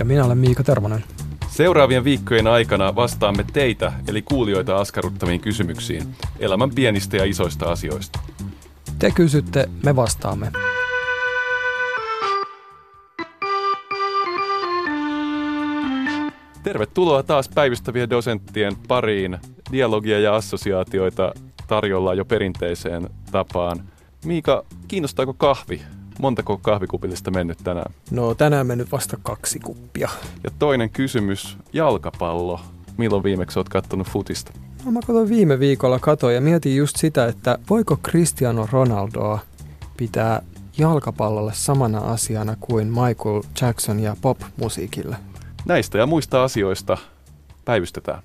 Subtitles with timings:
[0.00, 1.04] Ja minä olen Miika Tervonen.
[1.48, 6.02] Seuraavien viikkojen aikana vastaamme teitä, eli kuulijoita askarruttaviin kysymyksiin,
[6.38, 8.18] elämän pienistä ja isoista asioista.
[8.98, 10.52] Te kysytte, me vastaamme.
[16.62, 19.38] Tervetuloa taas päivystävien dosenttien pariin.
[19.72, 21.32] Dialogia ja assosiaatioita
[21.66, 23.84] tarjolla jo perinteiseen tapaan.
[24.24, 25.82] Miika, kiinnostaako kahvi?
[26.20, 27.92] Montako kahvikupillista mennyt tänään?
[28.10, 30.08] No tänään mennyt vasta kaksi kuppia.
[30.44, 32.60] Ja toinen kysymys, jalkapallo.
[32.96, 34.52] Milloin viimeksi olet katsonut futista?
[34.84, 39.38] No mä katsoin viime viikolla katoin ja mietin just sitä, että voiko Cristiano Ronaldoa
[39.96, 40.42] pitää
[40.78, 45.16] jalkapallolle samana asiana kuin Michael Jackson ja pop-musiikille.
[45.64, 46.98] Näistä ja muista asioista
[47.64, 48.22] päivystetään.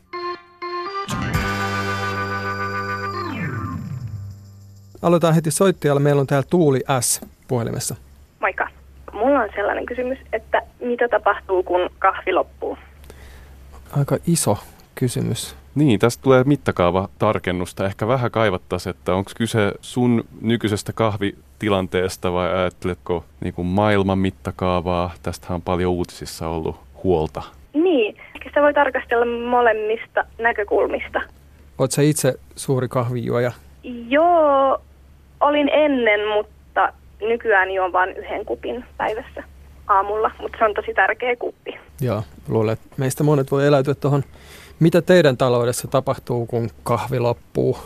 [5.02, 6.00] Aloitetaan heti soittajalla.
[6.00, 7.22] Meillä on täällä Tuuli S.
[7.47, 7.95] puhelimessa.
[8.39, 8.67] Moikka.
[9.13, 12.77] Mulla on sellainen kysymys, että mitä tapahtuu, kun kahvi loppuu?
[13.97, 14.57] Aika iso
[14.95, 15.55] kysymys.
[15.75, 17.85] Niin, tästä tulee mittakaava tarkennusta.
[17.85, 25.13] Ehkä vähän kaivattaisiin, että onko kyse sun nykyisestä kahvitilanteesta vai ajatteletko niin kuin maailman mittakaavaa?
[25.23, 27.43] Tästähän on paljon uutisissa ollut huolta.
[27.73, 31.21] Niin, ehkä sitä voi tarkastella molemmista näkökulmista.
[31.77, 33.51] Oletko itse suuri kahvijuoja?
[34.09, 34.81] Joo,
[35.39, 36.55] olin ennen, mutta
[37.21, 39.44] nykyään juon vain yhden kupin päivässä
[39.88, 41.80] aamulla, mutta se on tosi tärkeä kuppi.
[42.02, 44.23] Joo, luulen, että meistä monet voi eläytyä tuohon.
[44.80, 47.77] Mitä teidän taloudessa tapahtuu, kun kahvi loppuu?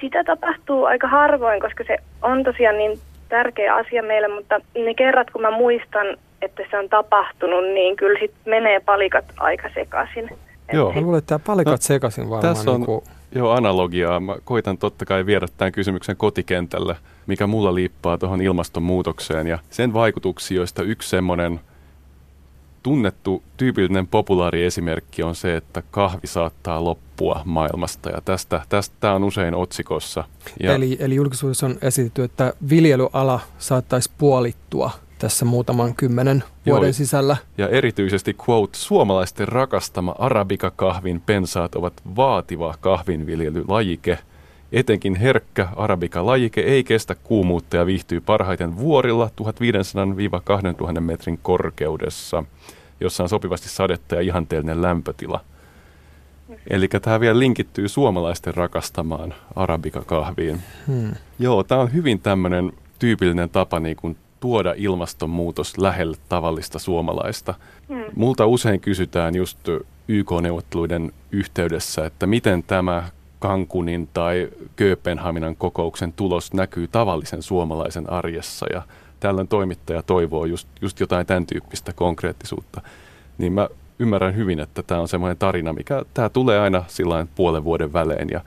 [0.00, 5.30] Sitä tapahtuu aika harvoin, koska se on tosiaan niin tärkeä asia meille, mutta ne kerrat,
[5.30, 6.06] kun mä muistan,
[6.42, 10.30] että se on tapahtunut, niin kyllä sit menee palikat aika sekaisin.
[10.72, 10.92] Joo.
[10.92, 12.54] Mä luulen, että tämä palikat no, sekaisin varmaan.
[12.54, 13.04] Tässä on niin kuin...
[13.34, 14.20] jo analogiaa.
[14.20, 16.96] Mä koitan totta kai viedä tämän kysymyksen kotikentälle,
[17.28, 21.60] mikä mulla liippaa tuohon ilmastonmuutokseen ja sen vaikutuksiin, joista yksi semmoinen
[22.82, 29.24] tunnettu tyypillinen populaari esimerkki on se, että kahvi saattaa loppua maailmasta ja tästä, tästä on
[29.24, 30.24] usein otsikossa.
[30.62, 36.92] Ja eli, eli julkisuudessa on esitetty, että viljelyala saattaisi puolittua tässä muutaman kymmenen vuoden Joo,
[36.92, 37.36] sisällä.
[37.58, 44.18] Ja erityisesti, quote, suomalaisten rakastama arabikakahvin pensaat ovat vaativa kahvinviljelylajike.
[44.72, 49.30] Etenkin herkkä arabika-lajike ei kestä kuumuutta ja viihtyy parhaiten vuorilla
[50.96, 52.44] 1500-2000 metrin korkeudessa,
[53.00, 55.40] jossa on sopivasti sadetta ja ihanteellinen lämpötila.
[56.70, 60.60] Eli tämä vielä linkittyy suomalaisten rakastamaan arabikakahviin.
[60.86, 61.10] Hmm.
[61.38, 67.54] Joo, tämä on hyvin tämmöinen tyypillinen tapa niin kuin tuoda ilmastonmuutos lähelle tavallista suomalaista.
[67.88, 68.04] Hmm.
[68.16, 69.58] Multa usein kysytään just
[70.08, 78.82] YK-neuvotteluiden yhteydessä, että miten tämä Kankunin tai Kööpenhaminan kokouksen tulos näkyy tavallisen suomalaisen arjessa ja
[79.20, 82.80] tällöin toimittaja toivoo just, just jotain tämän tyyppistä konkreettisuutta.
[83.38, 87.64] Niin mä ymmärrän hyvin, että tämä on semmoinen tarina, mikä tämä tulee aina sillä puolen
[87.64, 88.40] vuoden välein ja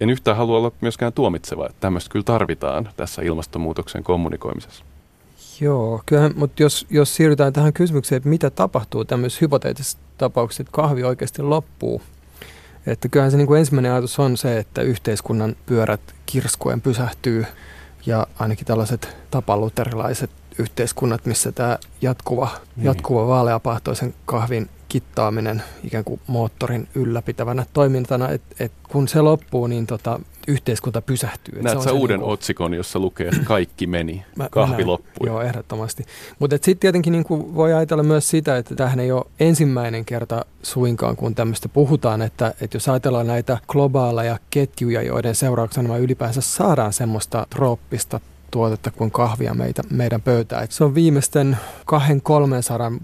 [0.00, 4.84] en yhtään halua olla myöskään tuomitseva, että tämmöistä kyllä tarvitaan tässä ilmastonmuutoksen kommunikoimisessa.
[5.60, 10.72] Joo, kyllähän, mutta jos, jos siirrytään tähän kysymykseen, että mitä tapahtuu tämmöisessä hypoteettisessa tapauksessa, että
[10.72, 12.02] kahvi oikeasti loppuu,
[12.86, 17.46] että kyllähän se niin kuin ensimmäinen ajatus on se, että yhteiskunnan pyörät kirskuen pysähtyy
[18.06, 22.84] ja ainakin tällaiset tapaluterilaiset yhteiskunnat, missä tämä jatkuva, Niin.
[22.84, 29.86] jatkuva vaaleapahtoisen kahvin kittaaminen ikään kuin moottorin ylläpitävänä toimintana, että et kun se loppuu, niin
[29.86, 31.54] tota, yhteiskunta pysähtyy.
[31.58, 35.26] Et Näet sä uuden niinku- otsikon, jossa lukee, että kaikki meni, Mä- kahvi mä loppui.
[35.28, 36.04] Joo, ehdottomasti.
[36.38, 40.44] Mutta sitten tietenkin niin kuin voi ajatella myös sitä, että tämähän ei ole ensimmäinen kerta
[40.62, 46.40] suinkaan, kun tämmöistä puhutaan, että, että jos ajatellaan näitä globaaleja ketjuja, joiden seurauksena me ylipäänsä
[46.40, 48.20] saadaan semmoista trooppista
[48.50, 50.64] tuotetta kuin kahvia meitä, meidän pöytään.
[50.64, 51.56] Et se on viimeisten
[51.92, 51.96] 200-300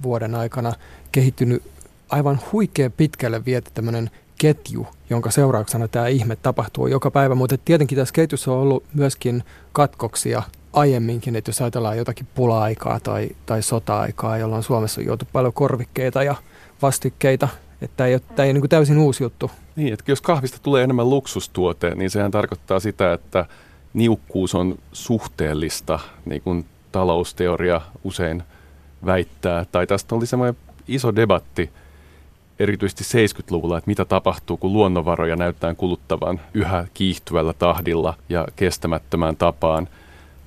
[0.03, 0.73] vuoden aikana
[1.13, 1.63] kehittynyt
[2.09, 7.35] aivan huikea pitkälle viety tämmöinen ketju, jonka seurauksena tämä ihme tapahtuu joka päivä.
[7.35, 10.43] Mutta tietenkin tässä ketjussa on ollut myöskin katkoksia
[10.73, 16.23] aiemminkin, että jos ajatellaan jotakin pula-aikaa tai, tai sota-aikaa, jolloin Suomessa on joutu paljon korvikkeita
[16.23, 16.35] ja
[16.83, 17.49] vastikkeita,
[17.83, 19.51] että tämä ei ole, tämä ei ole niin täysin uusi juttu.
[19.77, 23.47] Niin, että jos kahvista tulee enemmän luksustuote, niin sehän tarkoittaa sitä, että
[23.95, 28.43] niukkuus on suhteellista, niin kuin talousteoria usein
[29.07, 29.65] väittää.
[29.73, 30.57] Tai tästä oli semmoinen
[30.89, 31.71] iso debatti
[32.63, 39.89] erityisesti 70-luvulla, että mitä tapahtuu, kun luonnonvaroja näyttää kuluttavan yhä kiihtyvällä tahdilla ja kestämättömään tapaan,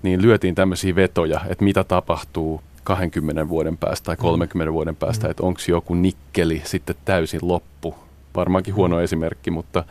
[0.03, 4.73] niin lyötiin tämmöisiä vetoja, että mitä tapahtuu 20 vuoden päästä tai 30 mm.
[4.73, 5.31] vuoden päästä, mm.
[5.31, 7.95] että onko joku nikkeli sitten täysin loppu.
[8.35, 9.03] Varmaankin huono mm.
[9.03, 9.83] esimerkki, mutta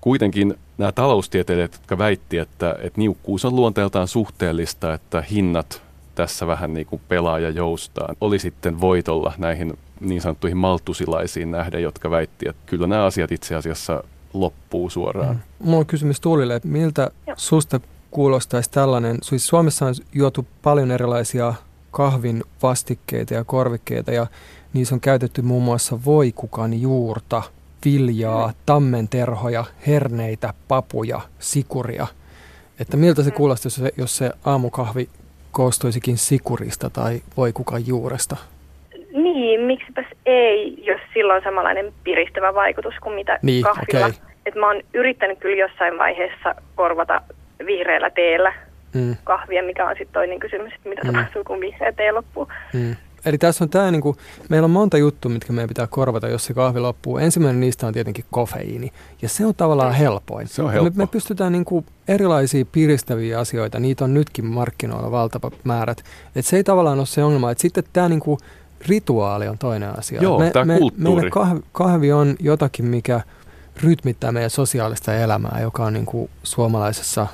[0.00, 5.82] kuitenkin nämä taloustieteilijät, jotka väitti, että, että niukkuus on luonteeltaan suhteellista, että hinnat
[6.14, 11.82] tässä vähän niin kuin pelaa ja joustaa, oli sitten voitolla näihin niin sanottuihin maltusilaisiin nähden,
[11.82, 15.34] jotka väitti, että kyllä nämä asiat itse asiassa loppuu suoraan.
[15.34, 15.40] Mm.
[15.58, 17.36] Mulla on kysymys Tuulille, että miltä Joo.
[17.38, 17.80] susta
[18.10, 21.54] kuulostaisi tällainen, siis Suomessa on juotu paljon erilaisia
[21.90, 24.26] kahvin vastikkeita ja korvikkeita ja
[24.72, 27.42] niissä on käytetty muun muassa voikukan juurta,
[27.84, 28.54] viljaa, mm.
[28.66, 32.06] tammenterhoja, herneitä, papuja, sikuria.
[32.78, 33.36] Että miltä se mm.
[33.36, 35.08] kuulostaisi, jos se, jos se aamukahvi
[35.52, 38.36] koostuisikin sikurista tai voikukan juuresta?
[39.12, 44.06] Niin, miksipäs ei, jos sillä on samanlainen piristävä vaikutus kuin mitä niin, kahvilla.
[44.06, 44.18] Okay.
[44.46, 47.22] Et mä oon yrittänyt kyllä jossain vaiheessa korvata
[47.66, 48.52] vihreällä teellä
[48.94, 49.16] mm.
[49.24, 51.12] kahvia, mikä on sitten toinen kysymys, että mitä mm.
[51.12, 52.48] tapahtuu, kun vihreä tee loppuu.
[52.72, 52.96] Mm.
[53.24, 54.16] Eli tässä on tämä, niin kuin,
[54.48, 57.18] meillä on monta juttua, mitkä meidän pitää korvata, jos se kahvi loppuu.
[57.18, 58.92] Ensimmäinen niistä on tietenkin kofeiini,
[59.22, 60.48] ja se on tavallaan helpoin.
[60.48, 60.90] Se on helppo.
[60.90, 66.04] Me, me pystytään niin kuin, erilaisia piristäviä asioita, niitä on nytkin markkinoilla valtava määrät.
[66.36, 68.38] Et se ei tavallaan ole se ongelma, että sitten tämä niin kuin,
[68.88, 70.22] rituaali on toinen asia.
[70.22, 71.14] Joo, me, tämä me, kulttuuri.
[71.14, 73.20] Meillä kahvi, kahvi on jotakin, mikä
[73.82, 77.26] rytmittää meidän sosiaalista elämää, joka on niin kuin suomalaisessa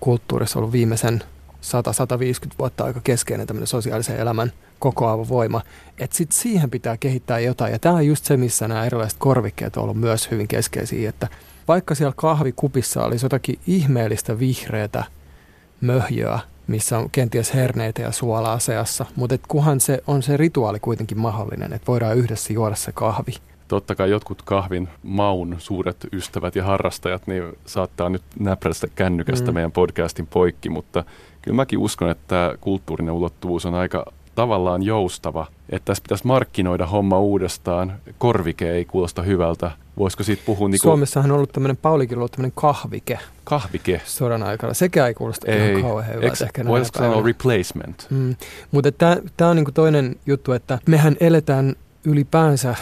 [0.00, 1.22] kulttuurissa ollut viimeisen
[1.62, 5.60] 100-150 vuotta aika keskeinen tämmöinen sosiaalisen elämän kokoava voima.
[5.98, 7.72] Että sitten siihen pitää kehittää jotain.
[7.72, 11.08] Ja tämä on just se, missä nämä erilaiset korvikkeet on ollut myös hyvin keskeisiä.
[11.08, 11.28] Että
[11.68, 15.04] vaikka siellä kahvikupissa olisi jotakin ihmeellistä vihreätä
[15.80, 20.80] möhjöä, missä on kenties herneitä ja suolaa seassa, mutta et kunhan se on se rituaali
[20.80, 23.34] kuitenkin mahdollinen, että voidaan yhdessä juoda se kahvi.
[23.68, 29.54] Totta kai jotkut kahvin maun suuret ystävät ja harrastajat niin saattaa nyt näprästä kännykästä mm.
[29.54, 31.04] meidän podcastin poikki, mutta
[31.42, 34.04] kyllä mäkin uskon, että kulttuurinen ulottuvuus on aika
[34.34, 37.92] tavallaan joustava, että tässä pitäisi markkinoida homma uudestaan.
[38.18, 39.70] Korvike ei kuulosta hyvältä.
[39.98, 40.68] Voisiko siitä puhua?
[40.68, 40.90] Niin kuin...
[40.90, 43.18] Suomessahan on ollut tämmöinen, Paulikin ollut tämmöinen kahvike.
[43.44, 44.00] Kahvike?
[44.04, 44.74] Sodan aikana.
[44.74, 45.70] Sekä ei kuulosta ei.
[45.70, 46.44] ihan kauhean hyvältä.
[46.44, 48.06] Ehkä voisiko sanoa replacement?
[48.10, 48.36] Mm.
[48.70, 48.92] Mutta
[49.36, 51.74] tämä on niinku toinen juttu, että mehän eletään
[52.04, 52.74] ylipäänsä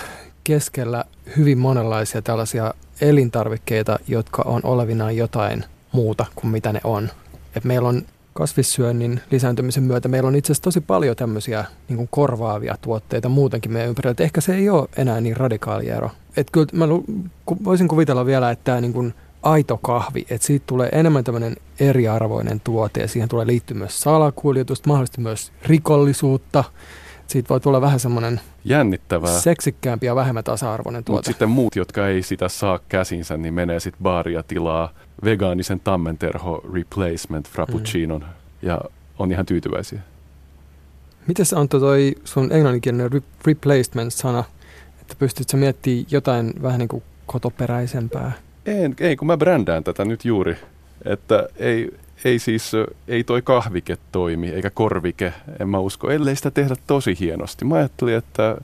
[0.44, 1.04] keskellä
[1.36, 7.08] hyvin monenlaisia tällaisia elintarvikkeita, jotka on olevinaan jotain muuta kuin mitä ne on.
[7.56, 8.02] Et meillä on
[8.32, 13.72] kasvissyönnin lisääntymisen myötä meillä on itse asiassa tosi paljon tämmöisiä niin kuin korvaavia tuotteita muutenkin
[13.72, 14.10] meidän ympärillä.
[14.10, 16.10] Että ehkä se ei ole enää niin radikaali ero.
[16.36, 16.88] Että kyllä mä
[17.64, 22.60] voisin kuvitella vielä, että tämä niin kuin aito kahvi, että siitä tulee enemmän tämmöinen eriarvoinen
[22.60, 26.64] tuote ja siihen tulee liittyä myös salakuljetusta, mahdollisesti myös rikollisuutta.
[27.30, 29.40] Siitä voi tulla vähän semmoinen Jännittävää.
[29.40, 31.18] seksikkäämpi ja vähemmän tasa-arvoinen tuote.
[31.18, 34.92] Mutta sitten muut, jotka ei sitä saa käsinsä, niin menee sitten baaria tilaa
[35.24, 38.26] vegaanisen tammenterho replacement frappuccinon mm.
[38.62, 38.80] ja
[39.18, 40.00] on ihan tyytyväisiä.
[41.26, 44.44] Miten se Antto toi sun englanninkielinen re- replacement-sana,
[45.00, 48.32] että pystytkö miettimään jotain vähän niin kuin kotoperäisempää?
[48.66, 50.56] En, ei, kun mä brändään tätä nyt juuri,
[51.04, 51.90] että ei,
[52.24, 52.72] ei siis,
[53.08, 57.64] ei toi kahvike toimi, eikä korvike, en mä usko, ellei sitä tehdä tosi hienosti.
[57.64, 58.56] Mä ajattelin, että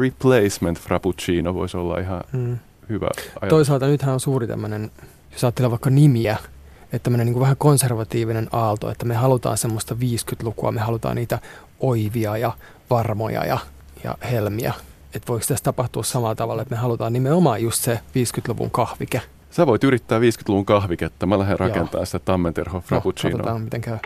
[0.00, 2.58] replacement frappuccino voisi olla ihan mm.
[2.88, 3.08] hyvä
[3.40, 3.48] ajatus.
[3.48, 4.90] Toisaalta nythän on suuri tämmöinen
[5.34, 6.36] jos ajattelee vaikka nimiä,
[6.82, 11.38] että tämmöinen niin vähän konservatiivinen aalto, että me halutaan semmoista 50-lukua, me halutaan niitä
[11.80, 12.52] oivia ja
[12.90, 13.58] varmoja ja,
[14.04, 14.74] ja helmiä.
[15.14, 19.22] Että voiko tässä tapahtua samalla tavalla, että me halutaan nimenomaan just se 50-luvun kahvike.
[19.54, 21.26] Sä voit yrittää 50-luvun kahviketta.
[21.26, 23.30] Mä lähden rakentamaan sitä Tammenterho Frappuccino.
[23.30, 23.98] No, katsotaan, miten käy.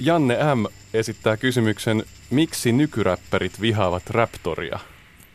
[0.00, 0.64] Janne M.
[0.94, 4.78] esittää kysymyksen, miksi nykyräppärit vihaavat Raptoria?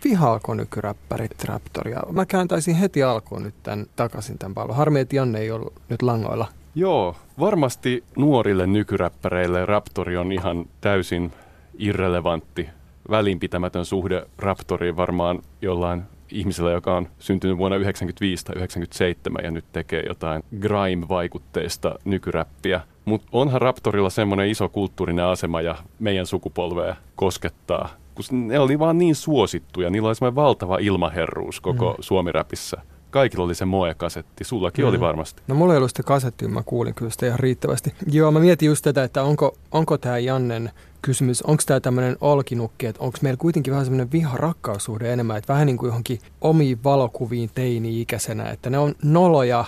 [0.03, 1.99] Vihaako nykyräppärit Raptoria?
[2.11, 4.75] Mä kääntäisin heti alkuun nyt tämän, takaisin tämän pallon.
[4.77, 6.56] Harmi, että Janne ei ole nyt langoilla.
[6.77, 11.31] Joo, varmasti nuorille nykyräppäreille Raptori on ihan täysin
[11.77, 12.69] irrelevantti,
[13.09, 19.65] välinpitämätön suhde Raptoriin varmaan jollain ihmisellä, joka on syntynyt vuonna 1995 tai 1997 ja nyt
[19.71, 22.81] tekee jotain grime-vaikutteista nykyräppiä.
[23.05, 28.97] Mutta onhan Raptorilla semmoinen iso kulttuurinen asema ja meidän sukupolvea koskettaa, kun ne oli vaan
[28.97, 31.97] niin suosittuja, niillä oli semmoinen valtava ilmaherruus koko mm.
[31.99, 32.81] Suomi-räpissä.
[33.11, 34.43] Kaikilla oli se Moe-kasetti.
[34.43, 34.89] Sullakin mm.
[34.89, 35.41] oli varmasti.
[35.47, 37.93] No mulla ei ollut sitä kasettia, mä kuulin kyllä sitä ihan riittävästi.
[38.11, 40.71] Joo, mä mietin just tätä, että onko, onko tämä Jannen
[41.01, 45.65] kysymys, onko tämä tämmöinen olkinukki, että onko meillä kuitenkin vähän semmoinen viha-rakkaussuhde enemmän, että vähän
[45.65, 49.65] niin kuin johonkin omiin valokuviin teini-ikäisenä, että ne on noloja,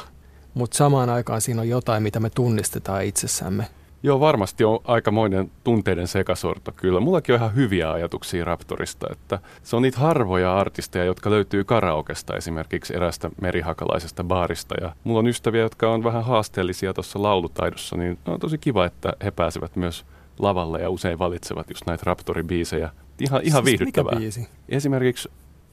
[0.53, 3.65] mutta samaan aikaan siinä on jotain, mitä me tunnistetaan itsessämme.
[4.03, 6.99] Joo, varmasti on aikamoinen tunteiden sekasorto kyllä.
[6.99, 12.35] Mullakin on ihan hyviä ajatuksia Raptorista, että se on niitä harvoja artisteja, jotka löytyy karaokesta
[12.35, 14.75] esimerkiksi erästä merihakalaisesta baarista.
[14.81, 19.13] Ja mulla on ystäviä, jotka on vähän haasteellisia tuossa laulutaidossa, niin on tosi kiva, että
[19.23, 20.05] he pääsevät myös
[20.39, 22.89] lavalle ja usein valitsevat just näitä Raptori-biisejä.
[23.19, 24.11] Ihan, ihan siis viihdyttävää.
[24.11, 24.47] Mikä biisi?
[24.69, 25.29] Esimerkiksi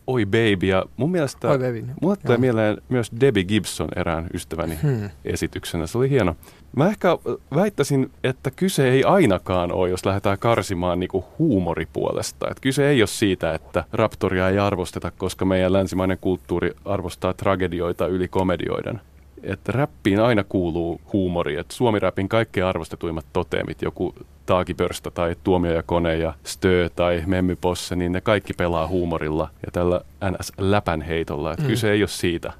[0.06, 1.84] Oi Baby ja mun mielestä Oi baby.
[2.02, 5.10] mulle tulee mieleen myös Debbie Gibson erään ystäväni Hmm.
[5.24, 5.86] esityksenä.
[5.86, 6.36] Se oli hieno.
[6.76, 7.18] Mä ehkä
[7.54, 12.46] väittäisin, että kyse ei ainakaan ole, jos lähdetään karsimaan niinku huumoripuolesta.
[12.50, 18.06] Et kyse ei ole siitä, että Raptoria ei arvosteta, koska meidän länsimainen kulttuuri arvostaa tragedioita
[18.06, 19.00] yli komedioiden.
[19.42, 21.56] Että räppiin aina kuuluu huumori.
[21.56, 24.14] Et Suomi-räpin kaikkein arvostetuimmat toteemit, joku
[24.46, 29.72] Taakipörstä tai Tuomio ja Kone ja Stö tai Memmyposse, niin ne kaikki pelaa huumorilla ja
[29.72, 30.00] tällä
[30.30, 31.52] NS-läpänheitolla.
[31.52, 31.66] Et Mm.
[31.66, 32.52] kyse ei ole siitä.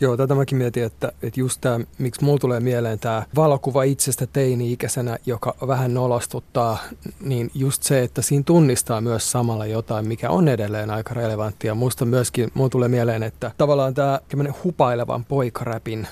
[0.00, 4.26] Joo, tätä mäkin mietin, että, että just tämä, miksi mulla tulee mieleen tämä valokuva itsestä
[4.26, 6.78] teini-ikäisenä, joka vähän nolostuttaa,
[7.20, 11.74] niin just se, että siinä tunnistaa myös samalla jotain, mikä on edelleen aika relevanttia.
[11.74, 14.20] Musta myöskin, mulla tulee mieleen, että tavallaan tämä
[14.64, 16.08] hupailevan poikaräpin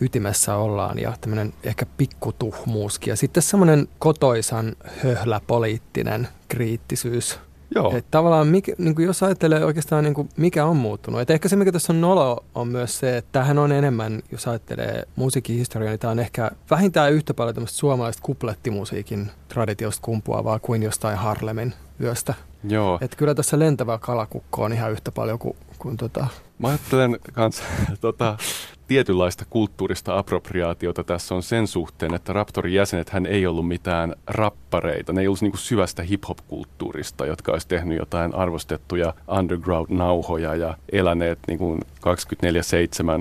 [0.00, 3.10] ytimessä ollaan ja tämmöinen ehkä pikkutuhmuuskin.
[3.10, 7.38] Ja sitten semmoinen kotoisan höhlä poliittinen kriittisyys.
[7.74, 7.96] Joo.
[7.96, 11.20] Että tavallaan mikä, niin jos ajattelee oikeastaan niin mikä on muuttunut.
[11.20, 14.48] Että ehkä se mikä tässä on nolo on myös se, että tämähän on enemmän, jos
[14.48, 20.58] ajattelee musiikin historiaa, niin tämä on ehkä vähintään yhtä paljon tämmöistä suomalaista kuplettimusiikin traditiosta kumpuavaa
[20.58, 22.34] kuin jostain Harlemin yöstä.
[22.68, 22.98] Joo.
[23.00, 26.26] Että kyllä tässä lentävä kalakukko on ihan yhtä paljon kuin, kuin tota,
[26.58, 27.62] Mä ajattelen kans,
[28.00, 28.36] tota,
[28.86, 35.12] tietynlaista kulttuurista appropriaatiota tässä on sen suhteen, että Raptorin jäsenet hän ei ollut mitään rappareita.
[35.12, 41.78] Ne ei ollut niinku syvästä hip-hop-kulttuurista, jotka olisi tehnyt jotain arvostettuja underground-nauhoja ja eläneet niinku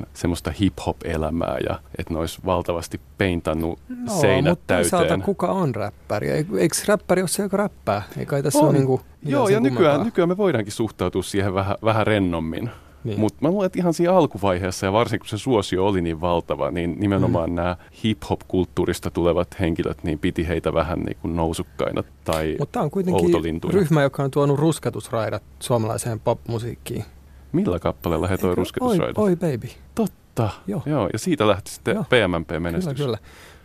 [0.04, 5.22] 24-7 semmoista hip-hop-elämää ja että ne olisi valtavasti peintannut no, seinät mutta täyteen.
[5.22, 5.76] kuka on
[6.20, 6.60] räppäri?
[6.62, 8.02] Eikö räppäri ole se, joka räppää?
[8.18, 8.66] Ei kai tässä On.
[8.66, 12.70] ole niin kuin, Joo, ja nykyään, nykyään me voidaankin suhtautua siihen vähän, vähän rennommin.
[13.04, 13.20] Niin.
[13.20, 16.72] Mutta mä luulen, että ihan siinä alkuvaiheessa ja varsinkin kun se suosio oli niin valtava,
[16.72, 17.56] niin nimenomaan mm.
[17.56, 22.92] nämä hip-hop-kulttuurista tulevat henkilöt, niin piti heitä vähän niin kuin nousukkaina tai Mutta tämä on
[22.92, 23.80] kuitenkin outolintuina.
[23.80, 27.06] ryhmä, joka on tuonut rusketusraidat suomalaiseen popmusiikkiin.
[27.52, 29.18] Millä kappaleella he toi rusketusraidat?
[29.18, 29.68] Oi, oi baby.
[29.96, 30.50] Totta.
[30.68, 30.82] Joo.
[30.86, 31.10] Joo.
[31.14, 32.04] Ja siitä lähti sitten Joo.
[32.04, 32.98] PMMP-menestys.
[32.98, 33.18] Kyllä, kyllä.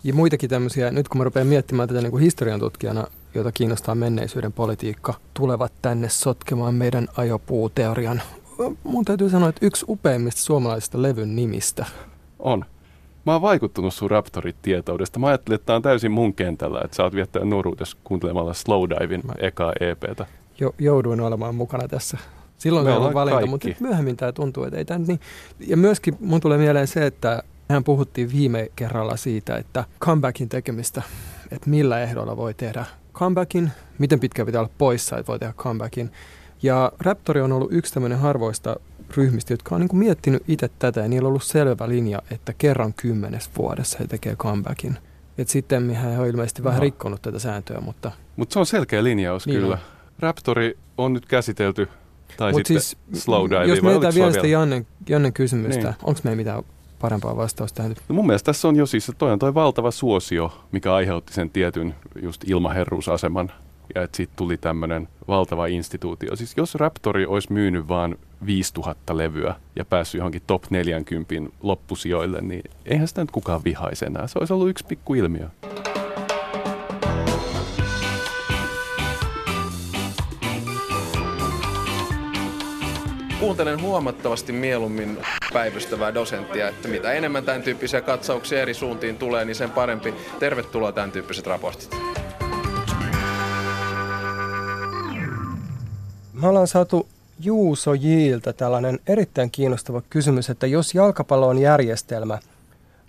[0.05, 3.95] Ja muitakin tämmöisiä, nyt kun mä rupean miettimään tätä niin kuin historian tutkijana, jota kiinnostaa
[3.95, 8.23] menneisyyden politiikka, tulevat tänne sotkemaan meidän ajopuuteorian.
[8.85, 11.87] Mun täytyy sanoa, että yksi upeimmista suomalaisista levyn nimistä.
[12.39, 12.65] On.
[13.27, 15.19] Mä oon vaikuttunut sun Raptorit-tietoudesta.
[15.19, 19.21] Mä ajattelin, että tää on täysin mun kentällä, että sä oot viettänyt nuoruudessa kuuntelemalla Slowdivin
[19.25, 20.27] Mä- ekaa EPtä.
[20.61, 22.19] Jo, jouduin olemaan mukana tässä.
[22.59, 23.51] Silloin ollut ollaan valinta, kaikki.
[23.51, 25.21] mutta myöhemmin tämä tuntuu, että ei tämä niin.
[25.67, 31.03] Ja myöskin mun tulee mieleen se, että hän puhuttiin viime kerralla siitä, että comebackin tekemistä,
[31.51, 32.85] että millä ehdoilla voi tehdä
[33.15, 36.11] comebackin, miten pitkään pitää olla poissa, että voi tehdä comebackin.
[36.63, 38.77] Ja Raptori on ollut yksi tämmöinen harvoista
[39.17, 42.53] ryhmistä, jotka on niin kuin miettinyt itse tätä ja niillä on ollut selvä linja, että
[42.59, 44.99] kerran kymmenes vuodessa he tekee comebackin.
[45.39, 46.83] Et sitten hän on ilmeisesti vähän Aha.
[46.83, 49.75] rikkonut tätä sääntöä, mutta Mutta se on selkeä linjaus Niin kyllä.
[49.75, 49.81] on.
[50.19, 51.89] Raptori on nyt käsitelty,
[52.37, 53.65] tai Mut sitten siis, Slow Dive.
[53.65, 55.95] Jos mietitään vielä sitä Jannen, Jannen kysymystä, niin.
[56.03, 56.63] onko meillä mitään
[57.01, 57.95] parempaa vastausta tähän?
[58.09, 61.51] No mun mielestä tässä on jo siis, toi on toi valtava suosio, mikä aiheutti sen
[61.51, 63.53] tietyn just ilmaherruusaseman.
[63.95, 66.37] Ja että siitä tuli tämmöinen valtava instituutio.
[66.37, 68.17] Siis jos Raptori olisi myynyt vaan
[68.47, 74.27] 5000 levyä ja päässyt johonkin top 40 loppusijoille, niin eihän sitä nyt kukaan vihaisi enää.
[74.27, 75.49] Se olisi ollut yksi pikku ilmiö.
[83.41, 85.19] Kuuntelen huomattavasti mieluummin
[85.53, 90.15] päivystävää dosenttia, että mitä enemmän tämän tyyppisiä katsauksia eri suuntiin tulee, niin sen parempi.
[90.39, 91.97] Tervetuloa tämän tyyppiset raportit.
[96.33, 97.09] Me ollaan saatu
[97.41, 102.39] Juuso Jiltä tällainen erittäin kiinnostava kysymys, että jos jalkapallo on järjestelmä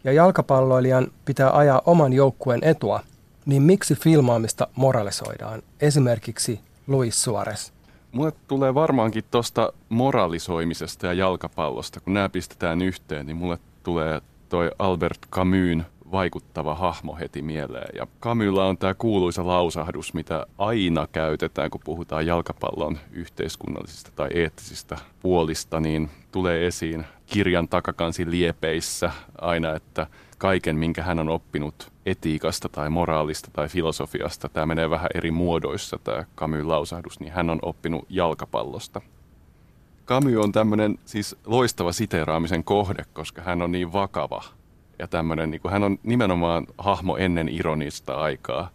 [0.03, 2.99] ja jalkapalloilijan pitää ajaa oman joukkueen etua,
[3.45, 5.61] niin miksi filmaamista moralisoidaan?
[5.81, 7.71] Esimerkiksi Luis Suarez.
[8.11, 14.71] Mulle tulee varmaankin tuosta moralisoimisesta ja jalkapallosta, kun nämä pistetään yhteen, niin mulle tulee toi
[14.79, 17.89] Albert Camusin vaikuttava hahmo heti mieleen.
[17.95, 24.97] Ja Camusilla on tämä kuuluisa lausahdus, mitä aina käytetään, kun puhutaan jalkapallon yhteiskunnallisista tai eettisistä
[25.21, 30.07] puolista, niin tulee esiin kirjan takakansi liepeissä aina, että
[30.41, 35.99] kaiken, minkä hän on oppinut etiikasta tai moraalista tai filosofiasta, tämä menee vähän eri muodoissa,
[36.03, 39.01] tämä Camus lausahdus, niin hän on oppinut jalkapallosta.
[40.05, 44.43] Camus on tämmöinen siis loistava siteeraamisen kohde, koska hän on niin vakava
[44.99, 48.69] ja tämmöinen, niin kuin, hän on nimenomaan hahmo ennen ironista aikaa.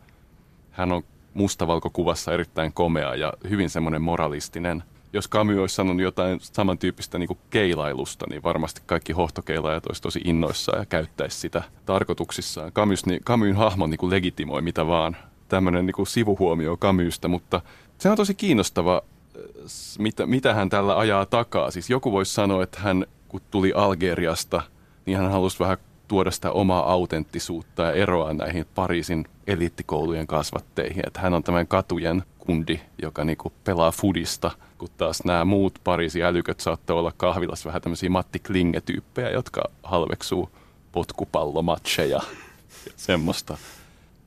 [0.70, 1.02] Hän on
[1.34, 4.82] mustavalkokuvassa erittäin komea ja hyvin semmoinen moralistinen.
[5.12, 10.20] Jos Camus olisi sanonut jotain samantyyppistä niin kuin keilailusta, niin varmasti kaikki hohtokeilaajat olisi tosi
[10.24, 12.72] innoissaan ja käyttäisi sitä tarkoituksissaan.
[12.72, 15.16] Camus, niin, Camusin hahmo niin kuin legitimoi mitä vaan.
[15.48, 17.60] Tämmöinen niin kuin sivuhuomio Camusta, mutta
[17.98, 19.02] se on tosi kiinnostava,
[19.98, 21.70] mitä, mitä hän tällä ajaa takaa.
[21.70, 24.62] Siis joku voisi sanoa, että hän kun tuli Algeriasta,
[25.06, 31.02] niin hän halusi vähän tuoda sitä omaa autenttisuutta ja eroa näihin Pariisin eliittikoulujen kasvatteihin.
[31.06, 36.24] Että hän on tämän katujen kundi, joka niinku pelaa fudista, kun taas nämä muut Pariisin
[36.24, 40.50] älyköt saattaa olla kahvilassa vähän tämmöisiä Matti Klinge-tyyppejä, jotka halveksuu
[40.92, 42.22] potkupallomatcheja ja
[42.96, 43.58] semmoista.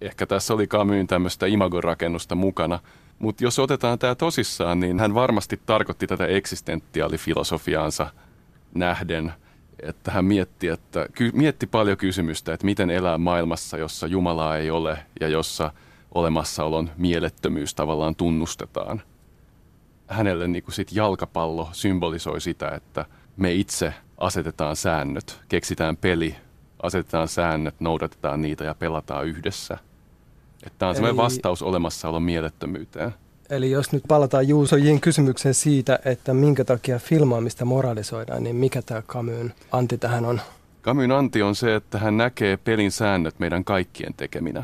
[0.01, 2.79] Ehkä tässä oli Kamyyn tämmöistä imagorakennusta mukana.
[3.20, 8.08] Mutta jos otetaan tämä tosissaan, niin hän varmasti tarkoitti tätä eksistentiaalifilosofiaansa
[8.74, 9.34] nähden–
[9.84, 15.00] että hän mietti, että, mietti paljon kysymystä, että miten elää maailmassa, jossa Jumalaa ei ole
[15.22, 15.72] ja jossa
[16.15, 19.01] olemassaolon mielettömyys tavallaan tunnustetaan.
[20.10, 23.06] Hänelle niin kuin sit jalkapallo symbolisoi sitä, että
[23.38, 26.36] me itse asetetaan säännöt, keksitään peli,
[26.84, 29.78] asetetaan säännöt, noudatetaan niitä ja pelataan yhdessä.
[30.63, 31.18] Että tämä on Eli...
[31.18, 33.13] vastaus olemassaolon mielettömyyteen.
[33.50, 38.82] Eli jos nyt palataan Juuso Jin kysymykseen siitä, että minkä takia filmaamista moralisoidaan, niin mikä
[38.82, 40.42] tämä Kamyyn anti tähän on?
[40.82, 44.63] Kamyyn anti on se, että hän näkee pelin säännöt meidän kaikkien tekeminä.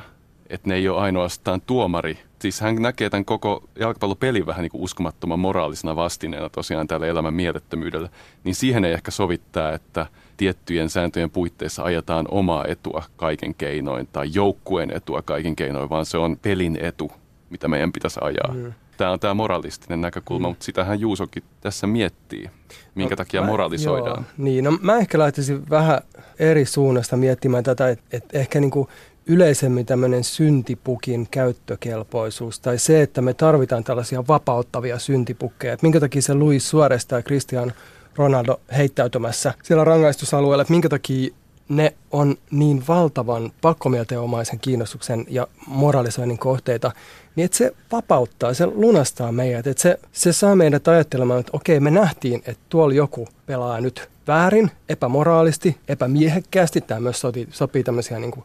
[0.50, 2.20] Että ne ei ole ainoastaan tuomari.
[2.46, 7.34] Siis hän näkee tämän koko jalkapallopelin vähän niin kuin uskomattoman moraalisena vastineena tosiaan tälle elämän
[7.34, 8.10] mielettömyydelle.
[8.44, 10.06] Niin siihen ei ehkä sovittaa, että
[10.38, 16.18] tiettyjen sääntöjen puitteissa ajetaan omaa etua kaiken keinoin tai joukkueen etua kaiken keinoin, vaan se
[16.18, 17.12] on pelin etu
[17.50, 18.54] mitä meidän pitäisi ajaa.
[18.54, 18.74] Mm.
[18.98, 20.52] Tämä on tämä moralistinen näkökulma, mm.
[20.52, 22.50] mutta sitähän Juusokin tässä miettii,
[22.96, 24.26] minkä no, takia mä, moralisoidaan.
[24.38, 26.00] Joo, niin, no mä ehkä lähtisin vähän
[26.40, 28.90] eri suunnasta miettimään tätä, että et ehkä niinku
[29.28, 35.74] yleisemmin tämmöinen syntipukin käyttökelpoisuus tai se, että me tarvitaan tällaisia vapauttavia syntipukkeja.
[35.74, 37.74] Et minkä takia se Luis Suarez tai Christian
[38.16, 41.34] Ronaldo heittäytymässä siellä rangaistusalueella, että minkä takia
[41.70, 46.92] ne on niin valtavan pakkomielteenomaisen kiinnostuksen ja moralisoinnin kohteita,
[47.36, 51.80] niin että se vapauttaa, se lunastaa meidät, että se, se saa meidät ajattelemaan, että okei,
[51.80, 58.20] me nähtiin, että tuolla joku pelaa nyt väärin, epämoraalisti, epämiehekkäästi, tämä myös sopii, sopii tämmöisiä
[58.20, 58.44] niin kuin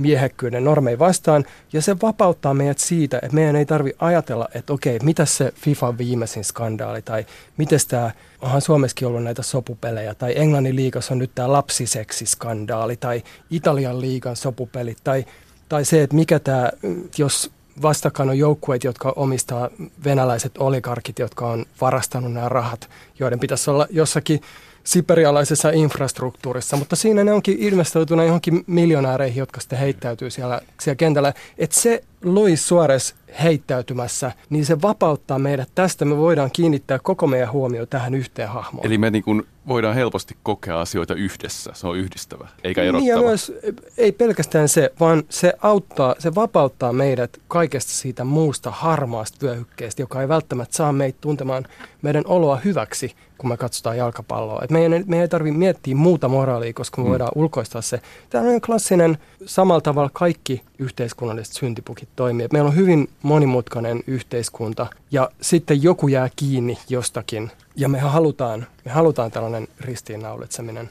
[0.00, 4.98] miehekkyyden normeja vastaan, ja se vapauttaa meidät siitä, että meidän ei tarvi ajatella, että okei,
[5.02, 8.10] mitä se FIFA viimeisin skandaali, tai miten tämä,
[8.40, 14.36] onhan Suomessakin ollut näitä sopupelejä, tai Englannin liigassa on nyt tämä lapsiseksiskandaali, tai Italian liigan
[14.36, 15.24] sopupelit, tai,
[15.68, 16.70] tai se, että mikä tämä,
[17.18, 17.50] jos
[17.82, 19.70] vastakkain on joukkueet, jotka omistaa
[20.04, 24.40] venäläiset oligarkit, jotka on varastanut nämä rahat, joiden pitäisi olla jossakin
[24.84, 31.32] siperialaisessa infrastruktuurissa, mutta siinä ne onkin ilmestyneet johonkin miljonääreihin, jotka sitten heittäytyy siellä, siellä kentällä.
[31.58, 36.04] Että se Luis Suarez heittäytymässä, niin se vapauttaa meidät tästä.
[36.04, 38.86] Me voidaan kiinnittää koko meidän huomio tähän yhteen hahmoon.
[38.86, 41.70] Eli me niin kuin voidaan helposti kokea asioita yhdessä.
[41.74, 43.00] Se on yhdistävä, eikä erottava.
[43.00, 43.52] Niin ja myös,
[43.98, 50.20] ei pelkästään se, vaan se auttaa, se vapauttaa meidät kaikesta siitä muusta harmaasta vyöhykkeestä, joka
[50.20, 51.66] ei välttämättä saa meitä tuntemaan
[52.02, 54.60] meidän oloa hyväksi, kun me katsotaan jalkapalloa.
[54.64, 57.10] Et meidän, meidän ei tarvitse miettiä muuta moraalia, koska me mm.
[57.10, 58.00] voidaan ulkoistaa se.
[58.30, 62.48] Tämä on klassinen, samalla tavalla kaikki yhteiskunnalliset syntipukit toimii.
[62.52, 68.90] Meillä on hyvin monimutkainen yhteiskunta ja sitten joku jää kiinni jostakin ja me halutaan, me
[68.90, 70.90] halutaan tällainen ristiinnaulitseminen.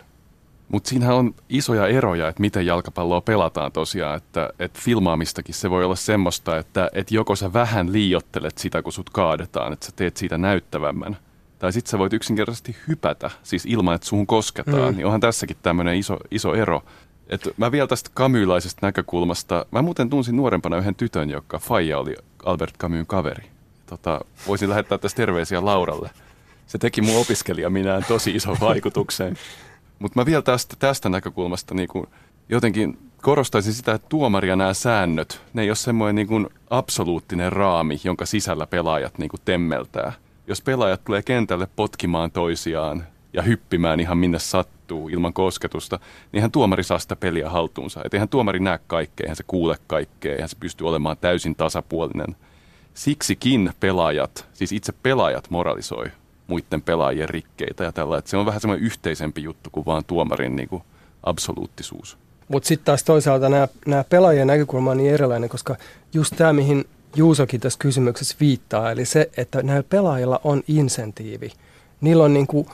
[0.70, 5.86] Mutta siinähän on isoja eroja, että miten jalkapalloa pelataan tosiaan, että, että filmaamistakin se voi
[5.86, 10.18] olla semmoista, että, että joko sä vähän liiottelet sitä, kun sut kaadetaan, että sä teet
[10.18, 11.18] siitä näyttävämmän,
[11.60, 14.98] tai sitten sä voit yksinkertaisesti hypätä, siis ilman, että suhun kosketaan, mm.
[14.98, 16.84] niin onhan tässäkin tämmöinen iso, iso ero.
[17.30, 22.16] Et mä vielä tästä kamyylaisesta näkökulmasta, mä muuten tunsin nuorempana yhden tytön, joka Faija oli
[22.46, 23.46] Albert Camusin kaveri.
[23.86, 26.10] Tota, voisin lähettää tästä terveisiä Lauralle.
[26.68, 29.38] Se teki mun opiskelija minään tosi ison vaikutuksen.
[30.00, 32.08] Mutta mä vielä tästä, tästä näkökulmasta niin kuin
[32.50, 38.00] jotenkin korostaisin sitä, että tuomaria nämä säännöt, ne ei ole semmoinen niin kuin absoluuttinen raami,
[38.04, 40.14] jonka sisällä pelaajat niin temmeltää.
[40.48, 46.00] Jos pelaajat tulee kentälle potkimaan toisiaan ja hyppimään ihan minne sattuu ilman kosketusta,
[46.32, 48.02] niin hän tuomari saa sitä peliä haltuunsa.
[48.06, 52.36] Et eihän tuomari näe kaikkea, eihän se kuule kaikkea, eihän se pysty olemaan täysin tasapuolinen.
[52.94, 56.06] Siksikin pelaajat, siis itse pelaajat moralisoi
[56.48, 58.18] muiden pelaajien rikkeitä ja tällä.
[58.18, 60.84] Että se on vähän semmoinen yhteisempi juttu kuin vaan tuomarin niin kuin
[61.24, 62.18] absoluuttisuus.
[62.48, 63.50] Mutta sitten taas toisaalta
[63.86, 65.76] nämä pelaajien näkökulma on niin erilainen, koska
[66.14, 71.52] just tämä, mihin Juusokin tässä kysymyksessä viittaa, eli se, että näillä pelaajilla on insentiivi.
[72.02, 72.68] Niillä on niin kuin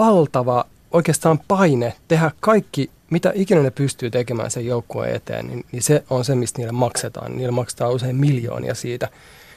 [0.00, 5.82] valtava oikeastaan paine tehdä kaikki, mitä ikinä ne pystyy tekemään sen joukkueen eteen, niin, niin
[5.82, 7.36] se on se, mistä niille maksetaan.
[7.36, 9.08] Niille maksetaan usein miljoonia siitä.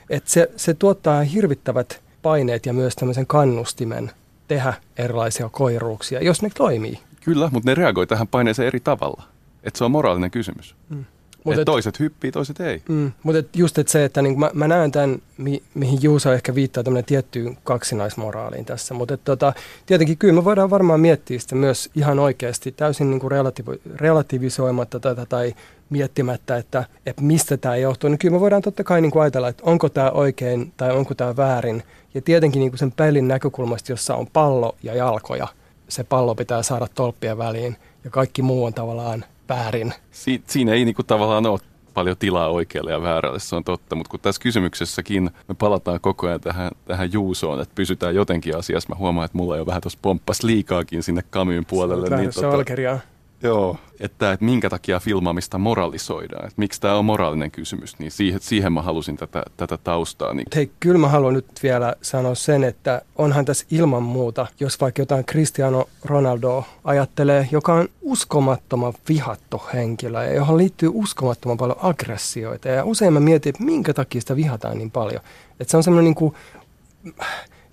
[0.10, 4.12] Et se, se tuottaa hirvittävät paineet ja myös tämmöisen kannustimen
[4.48, 7.00] tehdä erilaisia koiruuksia, jos ne toimii.
[7.22, 9.24] Kyllä, mutta ne reagoi tähän paineeseen eri tavalla.
[9.64, 10.76] Että se on moraalinen kysymys.
[10.90, 11.06] Mm.
[11.44, 12.82] Mut et, toiset hyppii, toiset ei.
[12.90, 16.34] Mm, mutta et just et se, että niin mä, mä näen tämän, mi, mihin Juuso
[16.34, 18.94] ehkä viittaa tämmöinen tiettyyn kaksinaismoraaliin tässä.
[18.94, 19.54] Mutta tota,
[19.86, 25.00] tietenkin kyllä me voidaan varmaan miettiä sitä myös ihan oikeasti täysin niin kuin relatiiv- relativisoimatta
[25.00, 25.54] tätä tai
[25.90, 28.10] miettimättä, että, että mistä tämä johtuu.
[28.10, 31.14] Niin kyllä me voidaan totta kai niin kuin ajatella, että onko tämä oikein tai onko
[31.14, 31.84] tämä väärin.
[32.14, 35.48] Ja tietenkin niin kuin sen pelin näkökulmasta, jossa on pallo ja jalkoja,
[35.88, 39.94] se pallo pitää saada tolppien väliin ja kaikki muu on tavallaan väärin.
[40.12, 41.60] Si- siinä ei niinku tavallaan ole
[41.94, 43.96] paljon tilaa oikealle ja väärälle, se on totta.
[43.96, 48.90] Mutta kun tässä kysymyksessäkin me palataan koko ajan tähän, tähän juusoon, että pysytään jotenkin asiassa.
[48.90, 52.08] Mä huomaan, että mulla jo vähän tuossa pomppas liikaakin sinne kamyyn puolelle.
[52.08, 53.04] Se on niin, tota,
[53.44, 58.40] Joo, että, että minkä takia filmaamista moralisoidaan, että miksi tämä on moraalinen kysymys, niin siihen,
[58.42, 60.34] siihen mä halusin tätä, tätä taustaa.
[60.34, 60.46] Niin.
[60.56, 65.02] Hei, kyllä mä haluan nyt vielä sanoa sen, että onhan tässä ilman muuta, jos vaikka
[65.02, 72.70] jotain Cristiano Ronaldo ajattelee, joka on uskomattoman vihattu henkilö ja johon liittyy uskomattoman paljon aggressioita.
[72.70, 75.22] Ja usein mä mietin, että minkä takia sitä vihataan niin paljon.
[75.60, 76.34] Että se on semmoinen niin kuin,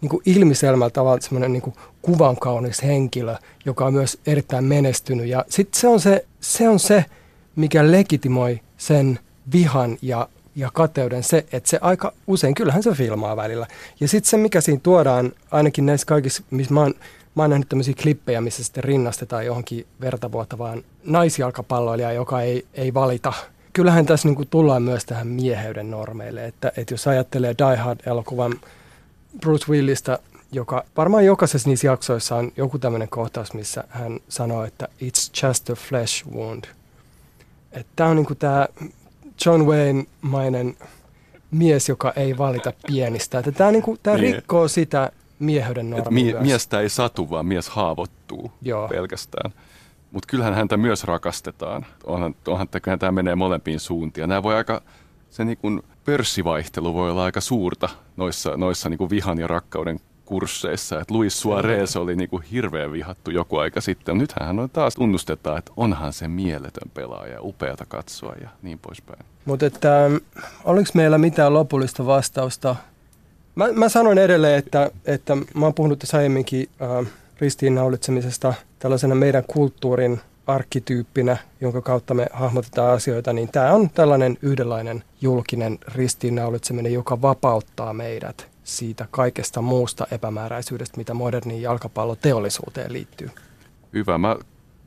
[0.00, 5.26] niin kuin ilmiselmällä tavalla semmoinen niin kuvan kaunis henkilö, joka on myös erittäin menestynyt.
[5.26, 7.04] Ja sitten se on se, se on se,
[7.56, 9.18] mikä legitimoi sen
[9.52, 13.66] vihan ja, ja kateuden, se, että se aika usein, kyllähän se filmaa välillä.
[14.00, 16.94] Ja sitten se, mikä siinä tuodaan, ainakin näissä kaikissa, missä mä oon,
[17.34, 23.32] mä oon nähnyt tämmöisiä klippejä, missä sitten rinnastetaan johonkin vertavuottavaan naisjalkapalloilijaan, joka ei, ei valita
[23.72, 28.60] kyllähän tässä niin kuin tullaan myös tähän mieheyden normeille, että, että jos ajattelee Die Hard-elokuvan
[29.40, 30.18] Bruce Willistä,
[30.52, 35.70] joka varmaan jokaisessa niissä jaksoissa on joku tämmöinen kohtaus, missä hän sanoo, että it's just
[35.70, 36.64] a flesh wound.
[37.96, 38.68] Tämä on niinku tämä
[39.46, 40.76] John Wayne-mainen
[41.50, 43.42] mies, joka ei valita pienistä.
[43.42, 44.34] Tämä niinku, tää niin.
[44.34, 48.88] rikkoo sitä mieheyden normia mie- Miestä ei satu, vaan mies haavoittuu Joo.
[48.88, 49.52] pelkästään.
[50.12, 51.86] Mutta kyllähän häntä myös rakastetaan.
[52.04, 54.28] Onhan, onhan tämä menee molempiin suuntiin.
[54.28, 54.82] Nämä voi aika,
[55.30, 60.00] se niin kuin pörssivaihtelu voi olla aika suurta noissa, noissa niin kuin vihan ja rakkauden
[60.24, 61.00] kursseissa.
[61.00, 64.18] Että Luis Suarez oli niin kuin hirveän vihattu joku aika sitten.
[64.18, 69.24] Nythän hän on taas tunnustetaan, että onhan se mieletön pelaaja, upeata katsoa ja niin poispäin.
[69.44, 70.14] Mutta että ähm,
[70.64, 72.76] oliko meillä mitään lopullista vastausta?
[73.54, 79.44] Mä, mä sanoin edelleen, että, että mä oon puhunut tässä aiemminkin äh, ristiinnaulitsemisesta tällaisena meidän
[79.46, 80.20] kulttuurin
[80.54, 87.92] arkkityyppinä, jonka kautta me hahmotetaan asioita, niin tämä on tällainen yhdenlainen julkinen ristiinnaulitseminen, joka vapauttaa
[87.92, 93.30] meidät siitä kaikesta muusta epämääräisyydestä, mitä moderniin jalkapalloteollisuuteen liittyy.
[93.92, 94.18] Hyvä.
[94.18, 94.36] Mä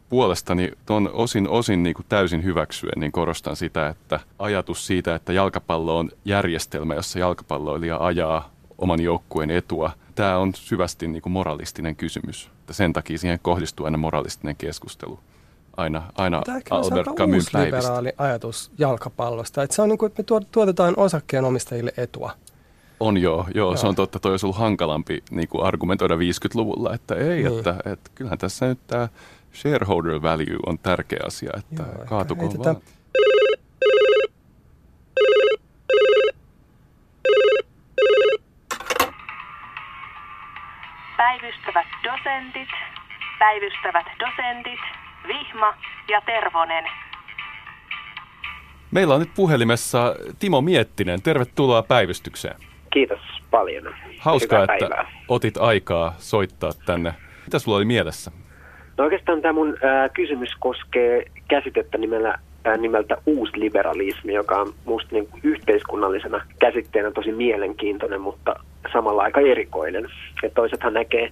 [0.10, 5.34] puolestani tuon osin, osin niin kuin täysin hyväksyen, niin korostan sitä, että ajatus siitä, että
[5.34, 11.96] jalkapallo on järjestelmä, jossa jalkapalloilija ajaa oman joukkueen etua, tämä on syvästi niin kuin moralistinen
[11.96, 12.50] kysymys.
[12.72, 15.20] Sen takia siihen kohdistuu aina moralistinen keskustelu
[15.78, 19.64] aina, aina Albert Camus liberaali ajatus jalkapallosta.
[19.64, 22.32] Että se on niin kuin, että me tuotetaan osakkeenomistajille etua.
[23.00, 23.78] On joo, joo, joo.
[23.78, 24.20] se on totta.
[24.20, 27.58] Toi olisi ollut hankalampi niin kuin argumentoida 50-luvulla, että ei, niin.
[27.58, 29.08] että, että kyllähän tässä nyt tämä
[29.54, 32.78] shareholder value on tärkeä asia, että joo, kaatukoon vaan.
[41.18, 42.70] Päivystävät dosentit,
[43.40, 44.80] päivystävät dosentit,
[45.28, 45.74] Vihma
[46.10, 46.84] ja Tervonen.
[48.92, 51.22] Meillä on nyt puhelimessa Timo Miettinen.
[51.22, 52.56] Tervetuloa päivystykseen.
[52.94, 53.20] Kiitos
[53.52, 53.96] paljon.
[54.20, 55.12] Hauskaa, Hyvää että päivää.
[55.28, 57.14] otit aikaa soittaa tänne.
[57.46, 58.32] Mitä sulla oli mielessä?
[58.98, 65.10] No oikeastaan tämä mun äh, kysymys koskee käsitettä nimellä, äh, nimeltä uusliberalismi, joka on minusta
[65.12, 68.56] niin yhteiskunnallisena käsitteenä tosi mielenkiintoinen, mutta
[68.94, 70.08] samalla aika erikoinen.
[70.44, 71.32] Et toisethan näkee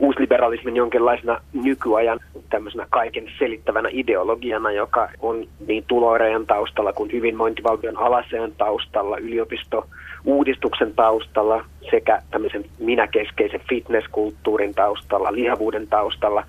[0.00, 8.52] uusliberalismin jonkinlaisena nykyajan tämmöisenä kaiken selittävänä ideologiana, joka on niin tuloerojen taustalla kuin hyvinvointivaltion alaseen
[8.58, 9.86] taustalla, yliopisto
[10.24, 16.44] uudistuksen taustalla sekä tämmöisen minäkeskeisen fitnesskulttuurin taustalla, lihavuuden taustalla,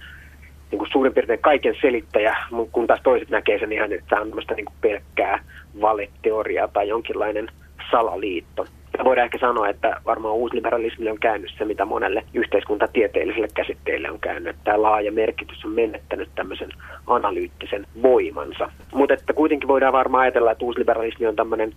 [0.71, 2.37] niin kuin suurin piirtein kaiken selittäjä,
[2.71, 5.43] kun taas toiset näkee sen ihan, että tämä on tämmöistä niin pelkkää
[5.81, 7.47] valeteoriaa tai jonkinlainen
[7.91, 8.65] salaliitto.
[9.04, 14.56] Voidaan ehkä sanoa, että varmaan uusliberalismille on käynyt se, mitä monelle yhteiskuntatieteelliselle käsitteelle on käynyt.
[14.63, 16.69] Tämä laaja merkitys on menettänyt tämmöisen
[17.08, 18.71] analyyttisen voimansa.
[18.93, 21.73] Mutta että kuitenkin voidaan varmaan ajatella, että uusliberalismi on tämmöinen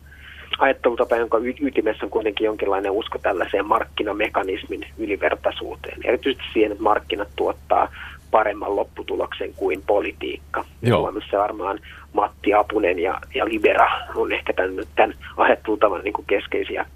[0.58, 5.98] ajattelutapa, jonka ytimessä on kuitenkin jonkinlainen usko tällaiseen markkinamekanismin ylivertaisuuteen.
[6.04, 7.88] Erityisesti siihen, että markkinat tuottaa
[8.34, 10.64] paremman lopputuloksen kuin politiikka.
[10.82, 11.12] Joo.
[11.32, 11.78] Ja varmaan
[12.12, 16.86] Matti Apunen ja, ja Libera on ehkä tämän, tämän ajattelutavan niin kuin keskeisiä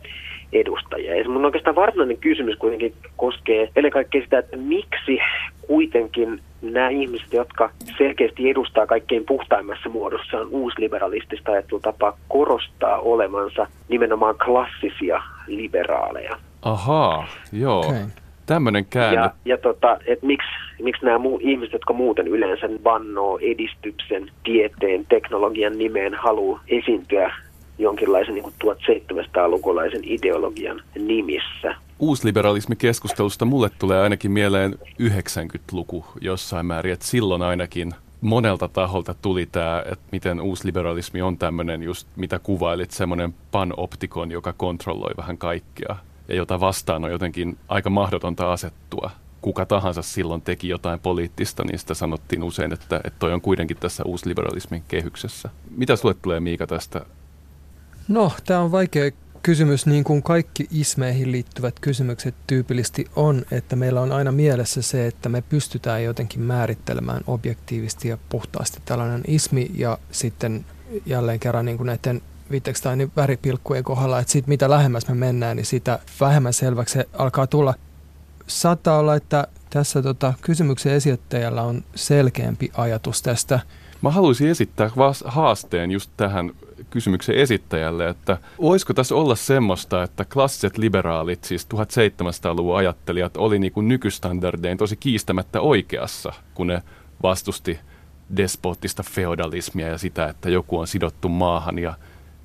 [0.52, 1.16] edustajia.
[1.16, 5.18] Ja mun oikeastaan varsinainen kysymys kuitenkin koskee ennen kaikkea sitä, että miksi
[5.66, 15.22] kuitenkin nämä ihmiset, jotka selkeästi edustaa kaikkein puhtaimmassa muodossaan uusliberalistista ajattelutapaa, korostaa olevansa nimenomaan klassisia
[15.46, 16.36] liberaaleja.
[16.62, 17.78] Ahaa, joo.
[17.78, 18.02] Okay.
[18.48, 19.20] Tämmöinen käänne.
[19.20, 20.48] Ja, ja tota, että miksi,
[20.82, 27.34] miksi nämä muu, ihmiset, jotka muuten yleensä vannoo edistyksen, tieteen, teknologian nimeen, haluaa esiintyä
[27.78, 31.74] jonkinlaisen niin 1700-lukulaisen ideologian nimissä.
[31.98, 39.82] Uusliberalismikeskustelusta mulle tulee ainakin mieleen 90-luku jossain määrin, että silloin ainakin monelta taholta tuli tämä,
[39.92, 45.96] että miten uusliberalismi on tämmöinen just, mitä kuvailit, semmoinen panoptikon, joka kontrolloi vähän kaikkea
[46.28, 49.10] ja jota vastaan on jotenkin aika mahdotonta asettua.
[49.40, 53.76] Kuka tahansa silloin teki jotain poliittista, niin sitä sanottiin usein, että, että toi on kuitenkin
[53.76, 55.48] tässä uusliberalismin kehyksessä.
[55.76, 57.06] Mitä sulle tulee Miika tästä
[58.08, 59.10] No, tämä on vaikea
[59.42, 65.06] kysymys, niin kuin kaikki ismeihin liittyvät kysymykset tyypillisesti on, että meillä on aina mielessä se,
[65.06, 70.64] että me pystytään jotenkin määrittelemään objektiivisesti ja puhtaasti tällainen ismi ja sitten
[71.06, 75.66] jälleen kerran niin kuin näiden Wittgensteinin väripilkkujen kohdalla, että siitä mitä lähemmäs me mennään, niin
[75.66, 77.74] sitä vähemmän selväksi se alkaa tulla.
[78.46, 83.60] Saattaa olla, että tässä tota, kysymyksen esittäjällä on selkeämpi ajatus tästä.
[84.02, 84.90] Mä haluaisin esittää
[85.24, 86.52] haasteen just tähän
[86.90, 93.72] kysymyksen esittäjälle, että voisiko tässä olla semmoista, että klassiset liberaalit, siis 1700-luvun ajattelijat, oli niin
[93.72, 96.82] kuin nykystandardein tosi kiistämättä oikeassa, kun ne
[97.22, 97.78] vastusti
[98.36, 101.94] despoottista feodalismia ja sitä, että joku on sidottu maahan ja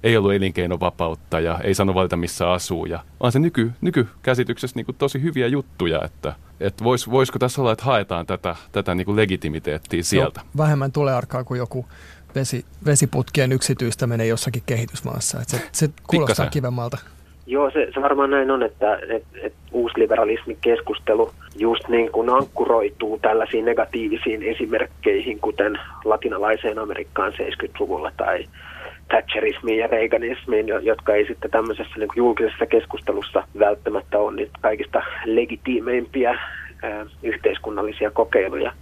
[0.04, 2.86] ei ollut elinkeinovapautta ja ei sano valita missä asuu.
[2.86, 7.62] Ja on se nyky, nykykäsityksessä niin kuin tosi hyviä juttuja, että, että vois, voisiko tässä
[7.62, 10.42] olla, että haetaan tätä, tätä niin kuin legitimiteettiä sieltä.
[10.42, 11.86] No, vähemmän tulee arkaa kuin joku
[12.36, 15.42] vesi, vesiputkien yksityistäminen jossakin kehitysmaassa.
[15.42, 16.98] Että se, se kuulostaa kivemmalta.
[17.46, 23.20] Joo, se, se varmaan näin on, että et, et uusliberalismin keskustelu just niin kuin ankkuroituu
[23.22, 28.46] tällaisiin negatiivisiin esimerkkeihin, kuten latinalaiseen Amerikkaan 70-luvulla tai
[29.08, 35.02] Thatcherismiin ja Reaganismiin, jotka ei sitten tämmöisessä niin kuin julkisessa keskustelussa välttämättä ole niitä kaikista
[35.26, 36.30] legitiimeimpiä
[36.84, 38.74] ää, yhteiskunnallisia kokeiluja.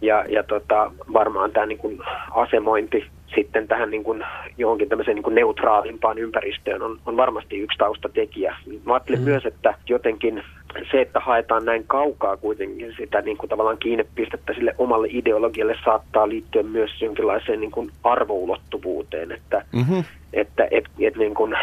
[0.00, 1.98] Ja, ja tota, varmaan tämä niin kuin
[2.30, 4.24] asemointi sitten tähän niin kuin
[4.58, 8.56] johonkin tämmöiseen niin kuin neutraalimpaan ympäristöön on, on varmasti yksi taustatekijä.
[8.84, 9.24] Mä ajattelen mm.
[9.24, 10.42] myös, että jotenkin
[10.90, 16.28] se, että haetaan näin kaukaa kuitenkin sitä niin kuin tavallaan kiinnepistettä sille omalle ideologialle saattaa
[16.28, 20.04] liittyä myös jonkinlaiseen niin kuin arvoulottuvuuteen, että, mm-hmm.
[20.32, 21.54] että et, et niin kuin,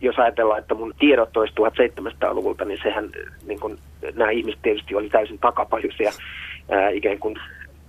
[0.00, 3.10] jos ajatellaan, että mun tiedot olisi 1700-luvulta, niin sehän
[3.46, 3.78] niin kuin,
[4.14, 6.12] nämä ihmiset tietysti oli täysin takapajuisia
[6.70, 7.36] ää, ikään kuin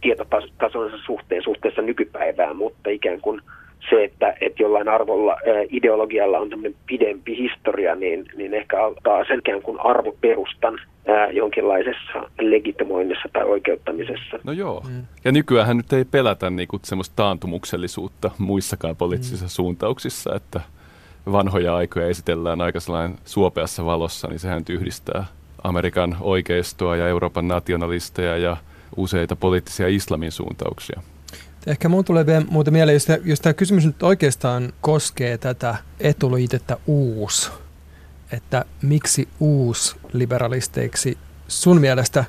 [0.01, 3.41] tietotasonsa suhteen suhteessa nykypäivään, mutta ikään kuin
[3.89, 5.37] se, että, että jollain arvolla,
[5.69, 13.29] ideologialla on tämmöinen pidempi historia, niin, niin ehkä auttaa selkeän kuin arvoperustan ää, jonkinlaisessa legitimoinnissa
[13.33, 14.39] tai oikeuttamisessa.
[14.43, 14.83] No joo.
[14.89, 15.03] Mm.
[15.25, 19.49] Ja nykyään nyt ei pelätä niinku semmoista taantumuksellisuutta muissakaan poliittisissa mm.
[19.49, 20.61] suuntauksissa, että
[21.31, 25.25] vanhoja aikoja esitellään aika sellainen suopeassa valossa, niin sehän yhdistää
[25.63, 28.57] Amerikan oikeistoa ja Euroopan nationalisteja ja
[28.97, 31.01] useita poliittisia islamin suuntauksia.
[31.67, 36.77] Ehkä mun tulee vielä muuten mieleen, jos, jos tämä kysymys nyt oikeastaan koskee tätä etuliitettä
[36.87, 37.51] uus,
[38.31, 42.25] että miksi uus liberalisteiksi sun mielestä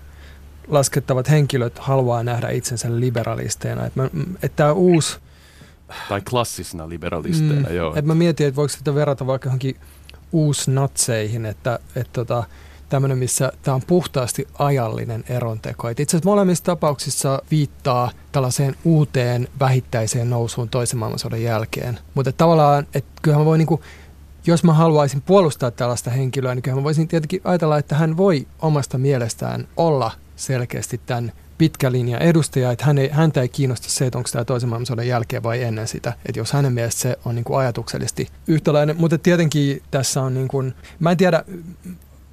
[0.68, 3.86] laskettavat henkilöt haluaa nähdä itsensä liberalisteina.
[3.86, 4.04] Että,
[4.42, 5.18] että tämä uusi...
[6.08, 7.88] Tai klassisena liberalisteina, mm, joo.
[7.88, 9.76] Että mä mietin, että voiko sitä verrata vaikka johonkin
[10.32, 12.44] uusnatseihin, että, että tota,
[12.88, 15.88] tämmöinen, missä tämä on puhtaasti ajallinen eronteko.
[15.88, 21.98] Itse asiassa molemmissa tapauksissa viittaa tällaiseen uuteen vähittäiseen nousuun toisen maailmansodan jälkeen.
[22.14, 23.80] Mutta tavallaan, että kyllähän mä voin niinku,
[24.46, 28.46] jos mä haluaisin puolustaa tällaista henkilöä, niin kyllähän mä voisin tietenkin ajatella, että hän voi
[28.62, 34.06] omasta mielestään olla selkeästi tämän pitkä linja edustaja, että hän ei, häntä ei kiinnosta se,
[34.06, 36.12] että onko tämä toisen maailmansodan jälkeen vai ennen sitä.
[36.26, 38.96] Että jos hänen mielestä se on niin kuin ajatuksellisesti yhtäläinen.
[38.98, 41.44] Mutta tietenkin tässä on, niin kuin, mä en tiedä,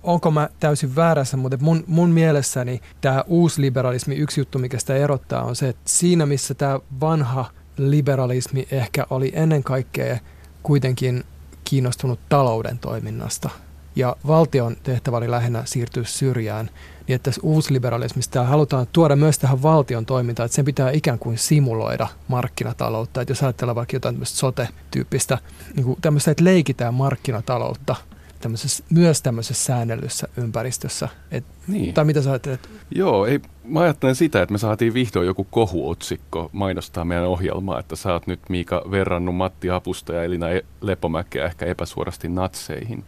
[0.03, 5.43] onko mä täysin väärässä, mutta mun, mun mielessäni tämä uusliberalismi, yksi juttu, mikä sitä erottaa,
[5.43, 7.45] on se, että siinä missä tämä vanha
[7.77, 10.17] liberalismi ehkä oli ennen kaikkea
[10.63, 11.23] kuitenkin
[11.63, 13.49] kiinnostunut talouden toiminnasta,
[13.95, 16.69] ja valtion tehtävä oli lähinnä siirtyä syrjään,
[17.07, 21.37] niin että tässä uusliberalismista halutaan tuoda myös tähän valtion toimintaan, että sen pitää ikään kuin
[21.37, 23.21] simuloida markkinataloutta.
[23.21, 25.37] Että jos ajatellaan vaikka jotain sote-tyyppistä,
[25.75, 27.95] niin kuin tämmöistä, että leikitään markkinataloutta
[28.43, 31.09] tämmöisessä, myös tämmöisessä säännellyssä ympäristössä.
[31.31, 31.93] Et, niin.
[31.93, 32.69] Tai mitä sä ajattelet?
[32.95, 37.95] Joo, ei, mä ajattelen sitä, että me saatiin vihdoin joku kohuotsikko mainostaa meidän ohjelmaa, että
[37.95, 43.03] sä oot nyt Miika verrannut Matti Apusta ja Elina e- Lepomäkeä ehkä epäsuorasti natseihin.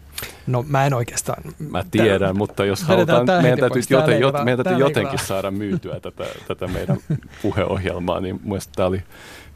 [0.47, 1.43] No mä en oikeastaan.
[1.69, 5.99] Mä tiedän, Tää, mutta jos halutaan, meidän täytyy, joten, jot, meidän täytyy jotenkin saada myytyä
[5.99, 6.97] tätä, tätä meidän
[7.41, 9.03] puheohjelmaa, niin mun tämä oli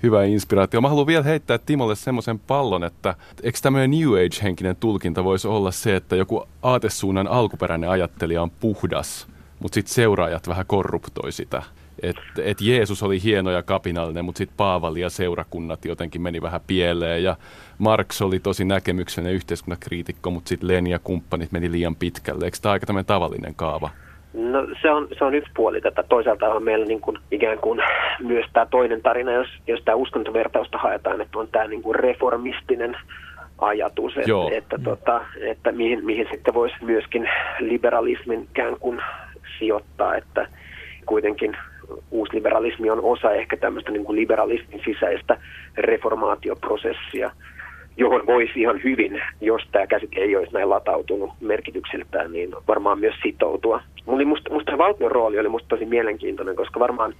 [0.03, 0.81] hyvä inspiraatio.
[0.81, 5.71] Mä haluan vielä heittää Timolle semmoisen pallon, että eikö tämmöinen New Age-henkinen tulkinta voisi olla
[5.71, 9.27] se, että joku aatesuunnan alkuperäinen ajattelija on puhdas,
[9.59, 11.63] mutta sitten seuraajat vähän korruptoi sitä.
[12.01, 16.61] Että et Jeesus oli hieno ja kapinallinen, mutta sitten Paavali ja seurakunnat jotenkin meni vähän
[16.67, 17.23] pieleen.
[17.23, 17.37] Ja
[17.77, 22.45] Marx oli tosi näkemyksellinen yhteiskuntakriitikko, mutta sitten Lenin ja kumppanit meni liian pitkälle.
[22.45, 23.89] Eikö tämä aika tämmöinen tavallinen kaava?
[24.33, 26.03] No se on, se on yksi puoli tätä.
[26.03, 27.79] Toisaalta on meillä niin kuin, ikään kuin
[28.19, 32.97] myös tämä toinen tarina, jos, jos tämä uskontovertausta haetaan, että on tämä niin kuin reformistinen
[33.57, 39.01] ajatus, että, että, että, tota, että mihin, mihin sitten voisi myöskin liberalismin ikään kuin
[39.59, 40.47] sijoittaa, että
[41.05, 41.57] kuitenkin
[42.11, 45.37] uusliberalismi on osa ehkä tämmöistä niin kuin liberalismin sisäistä
[45.77, 47.31] reformaatioprosessia,
[47.99, 53.15] johon voisi ihan hyvin, jos tämä käsite ei olisi näin latautunut merkitykseltään, niin varmaan myös
[53.23, 53.81] sitoutua.
[54.05, 57.13] Musta, musta, musta valtion rooli oli musta tosi mielenkiintoinen, koska varmaan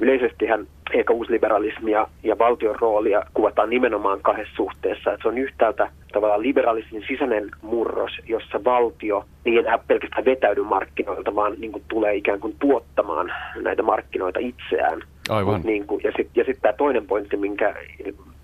[0.00, 5.12] yleisestihän ehkä uusliberalismia ja valtion roolia kuvataan nimenomaan kahdessa suhteessa.
[5.12, 11.34] Että se on yhtäältä tavallaan liberalismin sisäinen murros, jossa valtio ei enää pelkästään vetäydy markkinoilta,
[11.34, 15.02] vaan niin kuin tulee ikään kuin tuottamaan näitä markkinoita itseään.
[15.32, 15.60] Aivan.
[15.64, 17.74] niin kuin, ja sitten sit tämä toinen pointti, minkä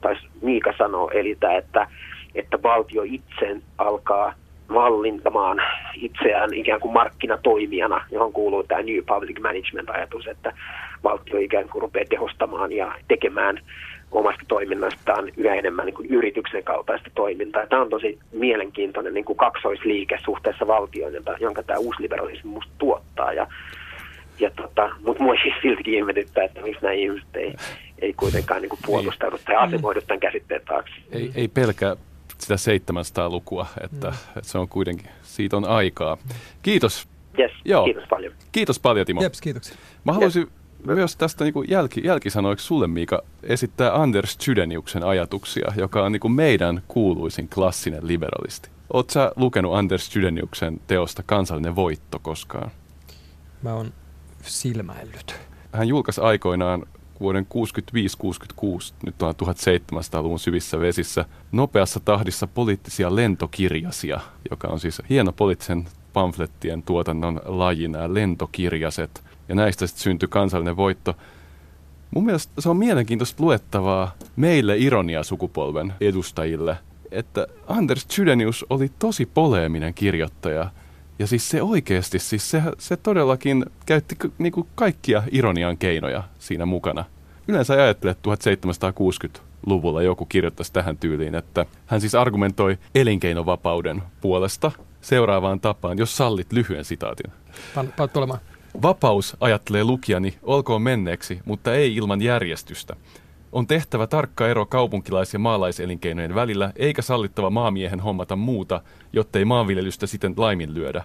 [0.01, 1.87] taisi Miika sanoa, eli tämä, että,
[2.35, 4.35] että valtio itse alkaa
[4.75, 5.63] vallintamaan
[5.95, 10.53] itseään ikään kuin markkinatoimijana, johon kuuluu tämä New Public Management-ajatus, että
[11.05, 13.61] valtio ikään kuin rupeaa tehostamaan ja tekemään
[14.13, 17.67] omasta toiminnastaan yhä enemmän niin kuin yrityksen kaltaista toimintaa.
[17.67, 23.33] Tämä on tosi mielenkiintoinen niin kuin kaksoisliike suhteessa valtioon, jonka tämä uusliberalismi minusta tuottaa.
[23.33, 23.47] Ja,
[24.41, 27.55] ja tota, mutta minua siis siltikin ihmetyttää, että miksi nämä ihmiset ei,
[27.99, 30.95] ei kuitenkaan niin kuin puolustaudu tai asemoidu tämän käsitteen taakse.
[31.11, 31.97] Ei, ei pelkä
[32.39, 34.17] sitä 700-lukua, että, mm.
[34.37, 36.17] että se on kuitenkin, siitä on aikaa.
[36.63, 37.09] Kiitos.
[37.39, 37.85] Yes, Joo.
[37.85, 38.33] kiitos paljon.
[38.53, 39.23] Kiitos paljon, Timo.
[39.23, 39.77] Jeps, kiitoksia.
[40.05, 40.51] Mä haluaisin yes.
[40.85, 46.21] myös tästä niin kuin jälki, jälkisanoiksi sulle, Miika, esittää Anders Chydeniuksen ajatuksia, joka on niin
[46.21, 48.69] kuin meidän kuuluisin klassinen liberalisti.
[48.93, 52.71] Oletko sä lukenut Anders Chydeniuksen teosta Kansallinen voitto koskaan?
[53.63, 53.93] Mä oon
[54.49, 55.35] silmäillyt.
[55.73, 56.87] Hän julkaisi aikoinaan
[57.21, 65.33] vuoden 65-66, nyt on 1700-luvun syvissä vesissä, nopeassa tahdissa poliittisia lentokirjasia, joka on siis hieno
[65.33, 69.25] poliittisen pamflettien tuotannon laji, nämä lentokirjaset.
[69.49, 71.17] Ja näistä sitten syntyi kansallinen voitto.
[72.11, 76.77] Mun mielestä se on mielenkiintoista luettavaa meille ironia-sukupolven edustajille,
[77.11, 80.71] että Anders Chydenius oli tosi poleeminen kirjoittaja–
[81.19, 86.67] ja siis se oikeasti, siis se, se todellakin käytti niin kuin kaikkia ironian keinoja siinä
[86.67, 87.05] mukana.
[87.49, 95.61] Yleensä ajattelee, että 1760-luvulla joku kirjoittaisi tähän tyyliin, että hän siis argumentoi elinkeinovapauden puolesta seuraavaan
[95.61, 97.33] tapaan, jos sallit lyhyen sitaatin.
[97.75, 98.41] Pan, pan tulemaan.
[98.83, 102.97] Vapaus, ajattelee lukijani, olkoon menneeksi, mutta ei ilman järjestystä.
[103.53, 108.81] On tehtävä tarkka ero kaupunkilais- ja maalaiselinkeinojen välillä, eikä sallittava maamiehen hommata muuta,
[109.13, 111.05] jottei maanviljelystä sitten laiminlyödä.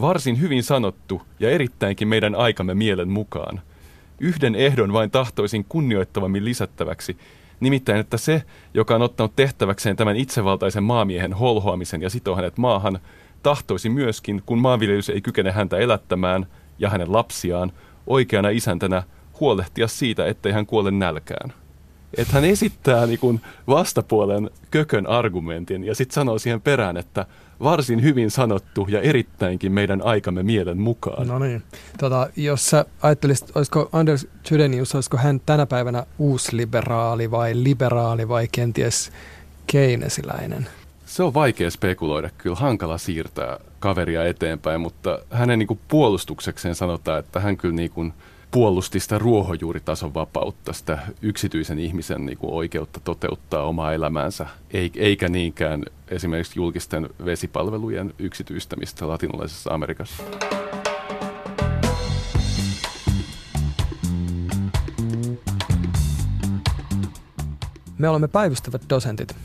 [0.00, 3.60] Varsin hyvin sanottu ja erittäinkin meidän aikamme mielen mukaan.
[4.20, 7.16] Yhden ehdon vain tahtoisin kunnioittavammin lisättäväksi,
[7.60, 8.42] nimittäin että se,
[8.74, 12.98] joka on ottanut tehtäväkseen tämän itsevaltaisen maamiehen holhoamisen ja sitoo hänet maahan,
[13.42, 16.46] tahtoisi myöskin, kun maanviljelys ei kykene häntä elättämään
[16.78, 17.72] ja hänen lapsiaan,
[18.06, 19.02] oikeana isäntänä
[19.40, 21.61] huolehtia siitä, ettei hän kuole nälkään
[22.16, 27.26] että hän esittää niin kuin vastapuolen kökön argumentin ja sitten sanoo siihen perään, että
[27.62, 31.28] varsin hyvin sanottu ja erittäinkin meidän aikamme mielen mukaan.
[31.28, 31.62] No niin.
[31.98, 38.48] Tota, jos sä ajattelisit, olisiko Anders Chydenius, olisiko hän tänä päivänä uusliberaali vai liberaali vai
[38.52, 39.12] kenties
[39.66, 40.66] keinesiläinen?
[41.06, 47.18] Se on vaikea spekuloida, kyllä hankala siirtää kaveria eteenpäin, mutta hänen niin kuin puolustuksekseen sanotaan,
[47.18, 48.12] että hän kyllä niin kuin–
[48.52, 54.46] puolusti sitä ruohonjuuritason vapautta, sitä yksityisen ihmisen niin kuin oikeutta toteuttaa omaa elämäänsä,
[54.96, 60.22] eikä niinkään esimerkiksi julkisten vesipalvelujen yksityistämistä latinalaisessa Amerikassa.
[67.98, 69.36] Me olemme päivystävät dosentit.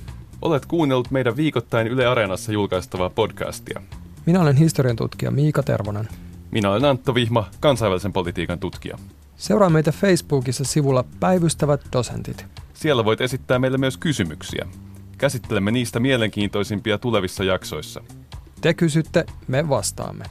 [0.41, 3.81] Olet kuunnellut meidän viikoittain Yle Areenassa julkaistavaa podcastia.
[4.25, 6.07] Minä olen historian tutkija Miika Tervonen.
[6.51, 8.97] Minä olen Antto Vihma, kansainvälisen politiikan tutkija.
[9.37, 12.45] Seuraa meitä Facebookissa sivulla Päivystävät dosentit.
[12.73, 14.67] Siellä voit esittää meille myös kysymyksiä.
[15.17, 18.01] Käsittelemme niistä mielenkiintoisimpia tulevissa jaksoissa.
[18.61, 20.25] Te kysytte, me vastaamme.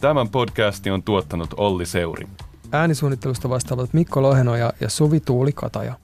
[0.00, 2.26] Tämän podcastin on tuottanut Olli Seuri.
[2.72, 5.94] Äänisuunnittelusta vastaavat Mikko Lohenoja ja Suvi Tuuli Kataja.